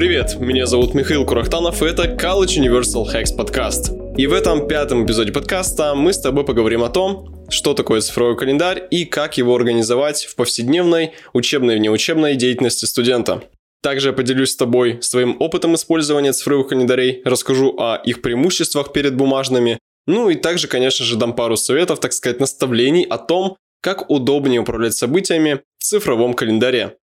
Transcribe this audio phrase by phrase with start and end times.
[0.00, 3.92] Привет, меня зовут Михаил Курахтанов, и это College Universal Hacks подкаст.
[4.16, 8.34] И в этом пятом эпизоде подкаста мы с тобой поговорим о том, что такое цифровой
[8.34, 13.42] календарь и как его организовать в повседневной, учебной и внеучебной деятельности студента.
[13.82, 19.14] Также я поделюсь с тобой своим опытом использования цифровых календарей, расскажу о их преимуществах перед
[19.16, 24.08] бумажными, ну и также, конечно же, дам пару советов, так сказать, наставлений о том, как
[24.08, 26.96] удобнее управлять событиями в цифровом календаре.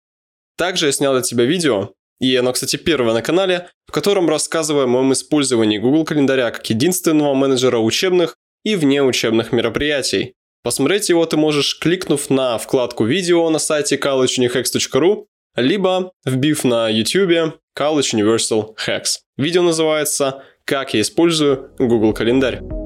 [0.56, 1.90] Также я снял для тебя видео,
[2.20, 6.68] и оно, кстати, первое на канале, в котором рассказываю о моем использовании Google календаря как
[6.70, 10.34] единственного менеджера учебных и внеучебных мероприятий.
[10.62, 17.58] Посмотреть его ты можешь, кликнув на вкладку видео на сайте collegeunihex.ru, либо вбив на YouTube
[17.78, 19.19] College Universal Hacks.
[19.36, 22.83] Видео называется «Как я использую Google календарь».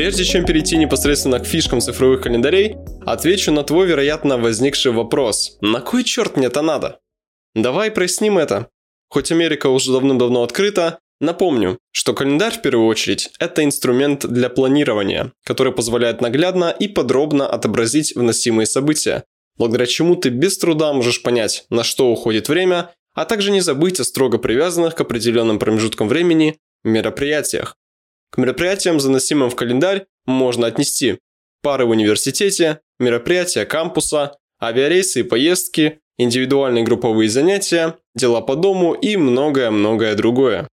[0.00, 5.58] Прежде чем перейти непосредственно к фишкам цифровых календарей, отвечу на твой, вероятно, возникший вопрос.
[5.60, 7.00] На кой черт мне это надо?
[7.54, 8.68] Давай проясним это.
[9.10, 15.32] Хоть Америка уже давным-давно открыта, напомню, что календарь в первую очередь– это инструмент для планирования,
[15.44, 19.24] который позволяет наглядно и подробно отобразить вносимые события,
[19.58, 24.00] благодаря чему ты без труда можешь понять, на что уходит время, а также не забыть
[24.00, 27.76] о строго привязанных к определенным промежуткам времени мероприятиях.
[28.30, 31.18] К мероприятиям, заносимым в календарь, можно отнести
[31.62, 39.16] пары в университете, мероприятия кампуса, авиарейсы и поездки, индивидуальные групповые занятия, дела по дому и
[39.16, 40.68] многое-многое другое.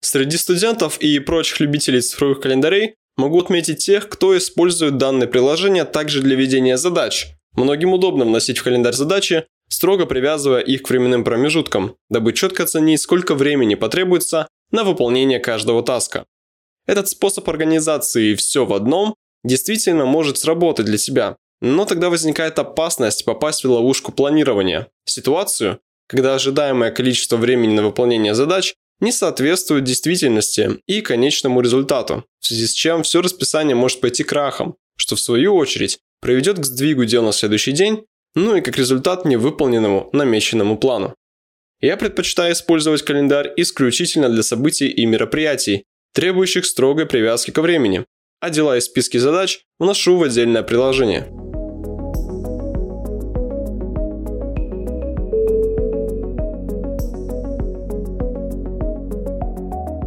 [0.00, 6.22] Среди студентов и прочих любителей цифровых календарей могу отметить тех, кто использует данное приложение также
[6.22, 7.28] для ведения задач.
[7.54, 13.00] Многим удобно вносить в календарь задачи, строго привязывая их к временным промежуткам, дабы четко оценить,
[13.00, 16.26] сколько времени потребуется на выполнение каждого таска.
[16.86, 23.24] Этот способ организации «все в одном» действительно может сработать для тебя, но тогда возникает опасность
[23.24, 30.78] попасть в ловушку планирования, ситуацию, когда ожидаемое количество времени на выполнение задач не соответствует действительности
[30.86, 35.54] и конечному результату, в связи с чем все расписание может пойти крахом, что в свою
[35.54, 41.14] очередь приведет к сдвигу дел на следующий день, ну и как результат невыполненному намеченному плану.
[41.80, 45.84] Я предпочитаю использовать календарь исключительно для событий и мероприятий,
[46.16, 48.06] требующих строгой привязки ко времени,
[48.40, 51.26] а дела и списки задач вношу в отдельное приложение.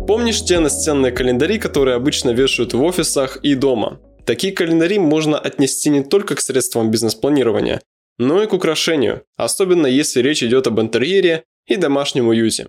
[0.08, 4.00] Помнишь те настенные календари, которые обычно вешают в офисах и дома?
[4.26, 7.82] Такие календари можно отнести не только к средствам бизнес-планирования,
[8.18, 12.68] но и к украшению, особенно если речь идет об интерьере и домашнем уюте.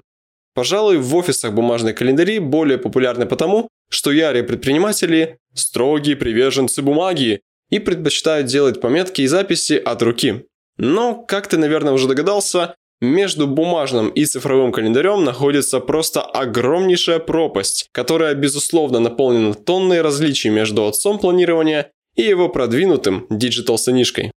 [0.54, 7.40] Пожалуй, в офисах бумажные календари более популярны потому, что ярые предприниматели– строгие приверженцы бумаги
[7.70, 10.46] и предпочитают делать пометки и записи от руки.
[10.76, 17.88] Но, как ты, наверное, уже догадался, между бумажным и цифровым календарем находится просто огромнейшая пропасть,
[17.92, 24.32] которая, безусловно, наполнена тонной различий между отцом планирования и его продвинутым диджитал-сынишкой.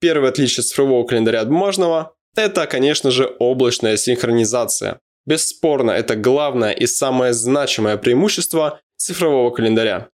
[0.00, 4.98] Первое отличие цифрового календаря от бумажного– это, конечно же, облачная синхронизация.
[5.28, 10.08] Бесспорно, это главное и самое значимое преимущество цифрового календаря.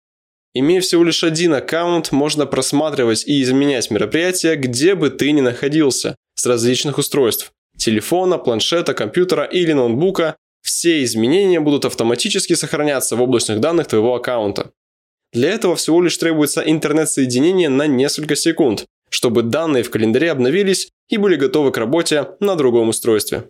[0.55, 6.15] Имея всего лишь один аккаунт, можно просматривать и изменять мероприятия, где бы ты ни находился,
[6.33, 10.35] с различных устройств– телефона, планшета, компьютера или ноутбука.
[10.63, 14.71] Все изменения будут автоматически сохраняться в облачных данных твоего аккаунта.
[15.31, 21.17] Для этого всего лишь требуется интернет-соединение на несколько секунд, чтобы данные в календаре обновились и
[21.17, 23.43] были готовы к работе на другом устройстве.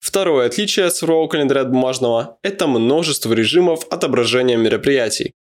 [0.00, 5.34] Второе отличие от цифрового календаря от бумажного– это множество режимов отображения мероприятий.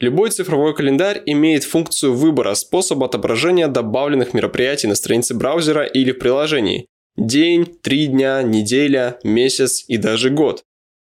[0.00, 6.18] Любой цифровой календарь имеет функцию выбора способа отображения добавленных мероприятий на странице браузера или в
[6.18, 10.64] приложении– день, три дня, неделя, месяц и даже год.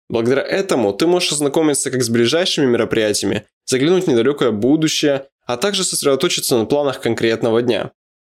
[0.09, 5.85] Благодаря этому ты можешь ознакомиться как с ближайшими мероприятиями, заглянуть в недалекое будущее, а также
[5.85, 7.93] сосредоточиться на планах конкретного дня.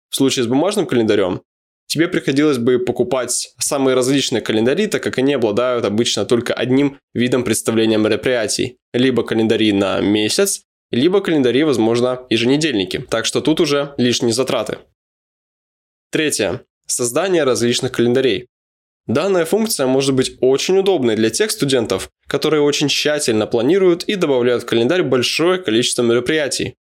[0.09, 1.41] В случае с бумажным календарем
[1.87, 7.43] тебе приходилось бы покупать самые различные календари, так как они обладают обычно только одним видом
[7.43, 8.77] представления мероприятий.
[8.93, 10.61] Либо календари на месяц,
[10.91, 13.05] либо календари, возможно, еженедельники.
[13.09, 14.79] Так что тут уже лишние затраты.
[16.11, 16.61] Третье.
[16.85, 18.47] Создание различных календарей.
[19.07, 24.63] Данная функция может быть очень удобной для тех студентов, которые очень тщательно планируют и добавляют
[24.63, 26.75] в календарь большое количество мероприятий.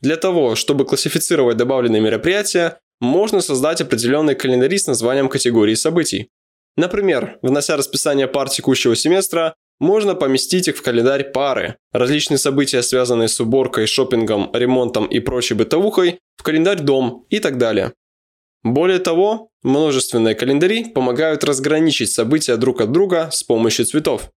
[0.00, 6.30] Для того, чтобы классифицировать добавленные мероприятия, можно создать определенный календарь с названием категории событий.
[6.76, 11.76] Например, внося расписание пар текущего семестра, можно поместить их в календарь пары.
[11.92, 17.58] Различные события, связанные с уборкой, шопингом, ремонтом и прочей бытовухой, в календарь дом и так
[17.58, 17.92] далее.
[18.64, 24.30] Более того, множественные календари помогают разграничить события друг от друга с помощью цветов.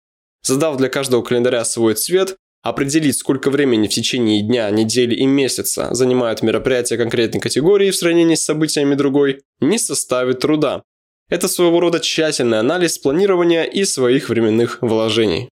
[0.44, 5.94] Создав для каждого календаря свой цвет, определить, сколько времени в течение дня, недели и месяца
[5.94, 10.84] занимают мероприятия конкретной категории в сравнении с событиями другой, не составит труда.
[11.30, 15.50] Это своего рода тщательный анализ планирования и своих временных вложений.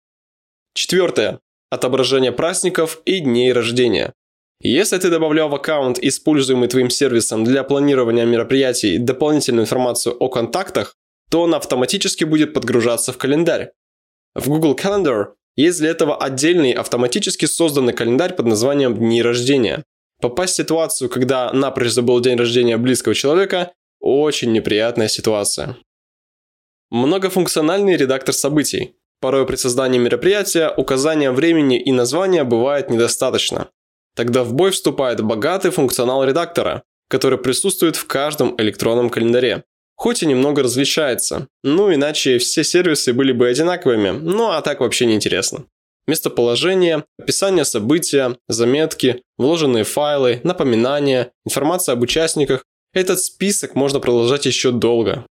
[0.74, 1.40] Четвертое.
[1.72, 4.14] Отображение праздников и дней рождения.
[4.62, 10.96] Если ты добавлял в аккаунт, используемый твоим сервисом для планирования мероприятий, дополнительную информацию о контактах,
[11.30, 13.72] то он автоматически будет подгружаться в календарь.
[14.36, 15.28] В Google Calendar
[15.60, 19.84] есть для этого отдельный автоматически созданный календарь под названием «Дни рождения».
[20.22, 25.76] Попасть в ситуацию, когда напрочь забыл день рождения близкого человека– очень неприятная ситуация.
[26.92, 28.96] Многофункциональный редактор событий.
[29.20, 33.70] Порой при создании мероприятия указания времени и названия бывает недостаточно.
[34.16, 39.66] Тогда в бой вступает богатый функционал редактора, который присутствует в каждом электронном календаре.
[40.00, 41.50] Хоть и немного различается.
[41.62, 45.66] Ну, иначе все сервисы были бы одинаковыми, ну а так вообще не интересно.
[46.08, 52.64] Местоположение, описание события, заметки, вложенные файлы, напоминания, информация об участниках.
[52.94, 55.26] Этот список можно продолжать еще долго.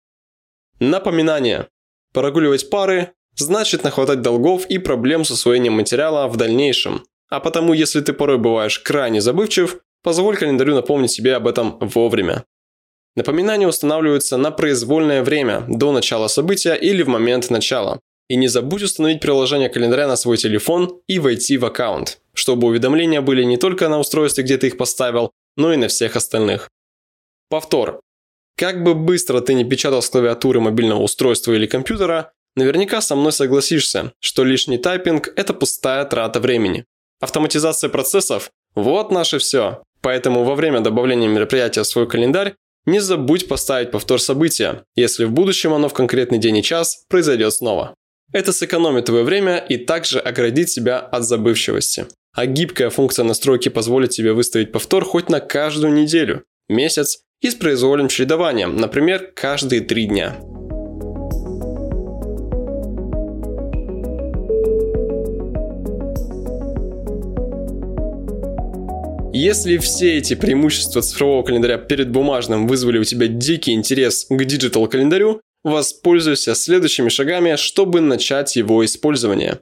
[0.81, 1.69] Напоминание.
[2.13, 7.05] Прогуливать пары значит нахватать долгов и проблем с усвоением материала в дальнейшем.
[7.31, 12.45] А потому, если ты порой бываешь крайне забывчив, позволь календарю напомнить себе об этом вовремя.
[13.17, 17.99] Напоминания устанавливаются на произвольное время, до начала события или в момент начала.
[18.29, 23.23] И не забудь установить приложение календаря на свой телефон и войти в аккаунт, чтобы уведомления
[23.23, 26.69] были не только на устройстве, где ты их поставил, но и на всех остальных.
[27.49, 28.01] Повтор.
[28.57, 33.33] Как бы быстро ты не печатал с клавиатуры мобильного устройства или компьютера, наверняка со мной
[33.33, 36.85] согласишься, что лишний тайпинг– это пустая трата времени.
[37.21, 39.83] Автоматизация процессов– вот наше все.
[40.03, 42.55] Поэтому во время добавления мероприятия в свой календарь
[42.87, 47.53] не забудь поставить повтор события, если в будущем оно в конкретный день и час произойдет
[47.53, 47.95] снова.
[48.33, 52.07] Это сэкономит твое время и также оградит тебя от забывчивости.
[52.33, 57.55] А гибкая функция настройки позволит тебе выставить повтор хоть на каждую неделю, месяц и с
[57.55, 60.37] произвольным чередованием, например, каждые три дня.
[69.39, 75.43] Если все эти преимущества цифрового календаря перед бумажным вызвали у тебя дикий интерес к digital-календарю,
[75.63, 79.61] воспользуйся следующими шагами, чтобы начать его использование.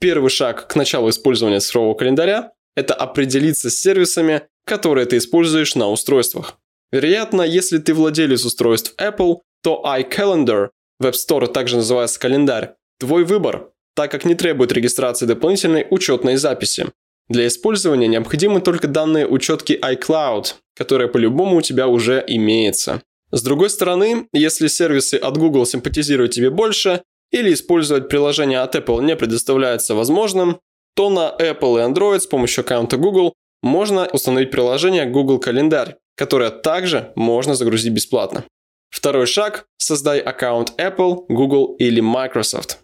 [0.00, 5.90] Первый шаг к началу использования цифрового календаря– это определиться с сервисами, которые ты используешь на
[5.90, 6.58] устройствах.
[6.90, 10.70] Вероятно, если ты владелец устройств Apple, то iCalendar,
[11.02, 16.86] App Store также называется календарь, твой выбор, так как не требует регистрации дополнительной учетной записи.
[17.32, 23.00] Для использования необходимы только данные учетки iCloud, которая по-любому у тебя уже имеется.
[23.30, 27.00] С другой стороны, если сервисы от Google симпатизируют тебе больше,
[27.30, 30.60] или использовать приложение от Apple не предоставляется возможным,
[30.94, 33.32] то на Apple и Android с помощью аккаунта Google
[33.62, 38.44] можно установить приложение Google Календарь, которое также можно загрузить бесплатно.
[38.90, 42.80] Второй шаг– создай аккаунт Apple, Google или Microsoft.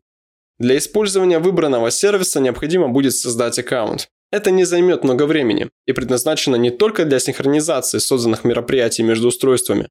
[0.59, 4.09] Для использования выбранного сервиса необходимо будет создать аккаунт.
[4.31, 9.89] Это не займет много времени и предназначено не только для синхронизации созданных мероприятий между устройствами,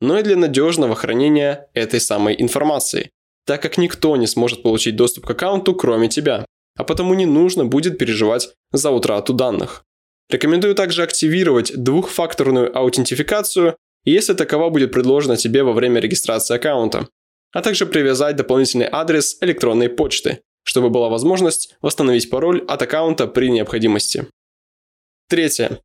[0.00, 3.10] но и для надежного хранения этой самой информации,
[3.46, 7.64] так как никто не сможет получить доступ к аккаунту, кроме тебя, а потому не нужно
[7.64, 9.84] будет переживать за утрату данных.
[10.30, 17.08] Рекомендую также активировать двухфакторную аутентификацию, если такова будет предложена тебе во время регистрации аккаунта,
[17.52, 23.50] а также привязать дополнительный адрес электронной почты, чтобы была возможность восстановить пароль от аккаунта при
[23.50, 24.28] необходимости.
[25.28, 25.80] Третье.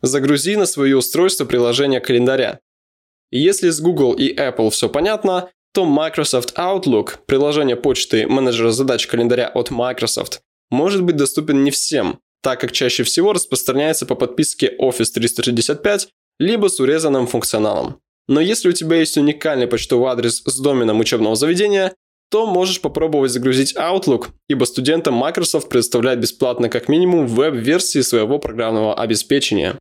[0.00, 2.58] Загрузи на свое устройство приложение календаря.
[3.30, 9.46] Если с Google и Apple все понятно, то Microsoft Outlook, приложение почты менеджера задач календаря
[9.46, 15.10] от Microsoft, может быть доступен не всем, так как чаще всего распространяется по подписке Office
[15.12, 18.00] 365 либо с урезанным функционалом.
[18.26, 21.94] Но если у тебя есть уникальный почтовый адрес с доменом учебного заведения,
[22.30, 28.94] то можешь попробовать загрузить Outlook, ибо студентам Microsoft предоставляет бесплатно как минимум веб-версии своего программного
[28.94, 29.76] обеспечения.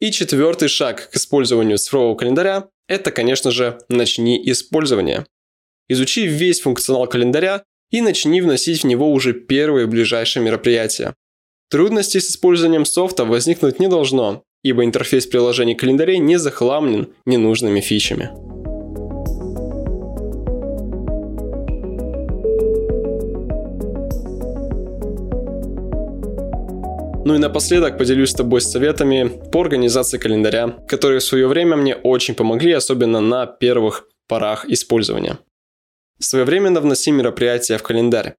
[0.00, 5.26] И четвертый шаг к использованию цифрового календаря– это, конечно же, начни использование.
[5.88, 11.14] Изучи весь функционал календаря и начни вносить в него уже первые ближайшие мероприятия.
[11.70, 18.30] Трудностей с использованием софта возникнуть не должно, ибо интерфейс приложений календарей не захламлен ненужными фичами.
[27.24, 31.94] Ну и напоследок поделюсь с тобой советами по организации календаря, которые в свое время мне
[31.94, 35.38] очень помогли, особенно на первых порах использования.
[36.20, 38.34] Своевременно вноси мероприятия в календарь.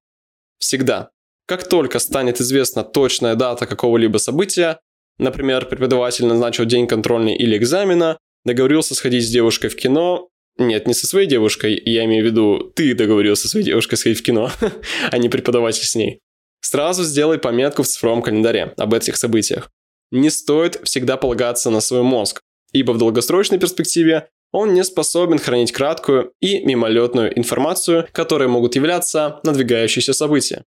[0.58, 1.10] Всегда.
[1.46, 4.80] Как только станет известна точная дата какого-либо события,
[5.18, 10.94] например, преподаватель назначил день контрольный или экзамена, договорился сходить с девушкой в кино, нет, не
[10.94, 14.50] со своей девушкой, я имею в виду, ты договорился со своей девушкой сходить в кино,
[15.10, 16.20] а не преподаватель с ней.
[16.60, 19.70] Сразу сделай пометку в цифровом календаре об этих событиях.
[20.10, 25.72] Не стоит всегда полагаться на свой мозг, ибо в долгосрочной перспективе он не способен хранить
[25.72, 30.64] краткую и мимолетную информацию, которые могут являться надвигающиеся события.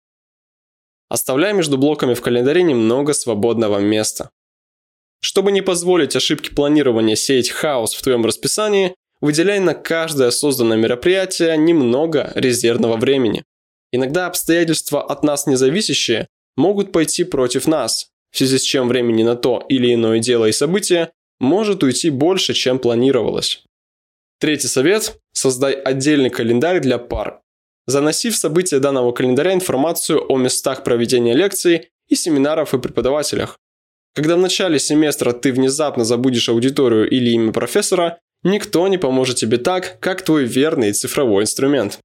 [1.09, 4.31] Оставляй между блоками в календаре немного свободного места.
[5.21, 11.57] Чтобы не позволить ошибке планирования сеять хаос в твоем расписании, выделяй на каждое созданное мероприятие
[11.57, 13.45] немного резервного времени.
[13.93, 19.37] Иногда обстоятельства от нас независящие могут пойти против нас, в связи с чем времени на
[19.37, 23.65] то или иное дело и событие может уйти больше, чем планировалось.
[24.41, 27.41] Третий совет– создай отдельный календарь для пар.
[27.87, 33.59] Заноси в события данного календаря информацию о местах проведения лекций и семинаров и преподавателях.
[34.15, 39.59] Когда в начале семестра ты внезапно забудешь аудиторию или имя профессора, никто не поможет тебе
[39.59, 42.01] так, как твой верный цифровой инструмент.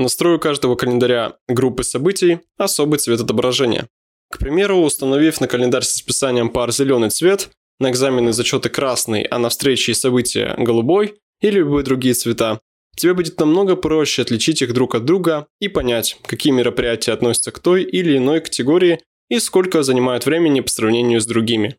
[0.00, 3.86] Настрою каждого календаря группы событий особый цвет отображения.
[4.30, 9.38] К примеру, установив на календарь с расписанием пар зеленый цвет, на экзамены зачеты красный, а
[9.38, 12.60] на встречи и события голубой, или любые другие цвета,
[12.96, 17.58] тебе будет намного проще отличить их друг от друга и понять, какие мероприятия относятся к
[17.58, 21.76] той или иной категории и сколько занимают времени по сравнению с другими.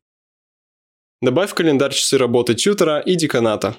[1.23, 3.77] Добавь в календарь часы работы тьютера и деканата.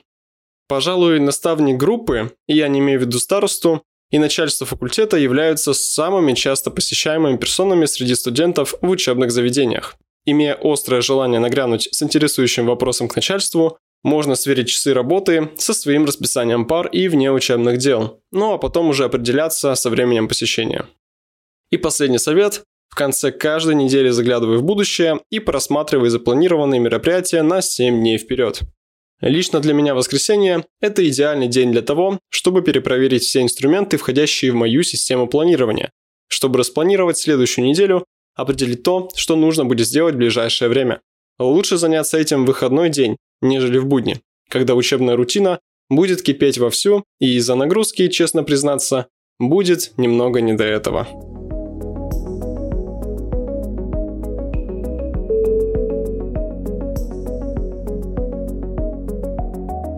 [0.66, 6.34] Пожалуй, наставник группы, и я не имею в виду старосту, и начальство факультета являются самыми
[6.34, 9.96] часто посещаемыми персонами среди студентов в учебных заведениях.
[10.24, 16.04] Имея острое желание нагрянуть с интересующим вопросом к начальству, можно сверить часы работы со своим
[16.04, 20.86] расписанием пар и внеучебных дел, ну а потом уже определяться со временем посещения.
[21.70, 22.62] И последний совет.
[22.90, 28.60] В конце каждой недели заглядывай в будущее и просматривай запланированные мероприятия на 7 дней вперед.
[29.22, 34.56] Лично для меня воскресенье– это идеальный день для того, чтобы перепроверить все инструменты, входящие в
[34.56, 35.92] мою систему планирования,
[36.26, 41.00] чтобы распланировать следующую неделю, определить то, что нужно будет сделать в ближайшее время.
[41.38, 47.04] Лучше заняться этим в выходной день, нежели в будни, когда учебная рутина будет кипеть вовсю,
[47.20, 49.06] и из-за нагрузки, честно признаться,
[49.38, 51.06] будет немного не до этого.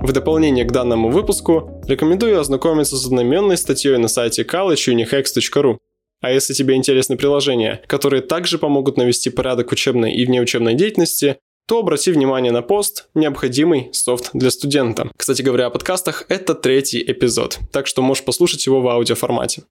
[0.04, 5.78] В дополнение к данному выпуску рекомендую ознакомиться с одноименной статьей на сайте collegeunihex.ru.
[6.20, 11.38] А если тебе интересны приложения, которые также помогут навести порядок в учебной и внеучебной деятельности,
[11.66, 15.10] то обрати внимание на пост «Необходимый софт для студента».
[15.16, 19.62] Кстати говоря о подкастах, это третий эпизод, так что можешь послушать его в аудиоформате.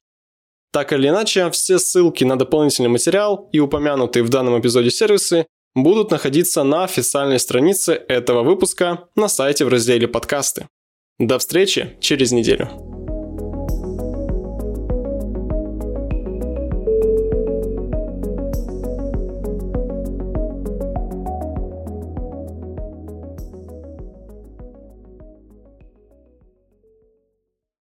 [0.72, 6.12] Так или иначе, все ссылки на дополнительный материал и упомянутые в данном эпизоде сервисы будут
[6.12, 10.68] находиться на официальной странице этого выпуска на сайте в разделе «Подкасты».
[11.20, 12.93] До встречи через неделю.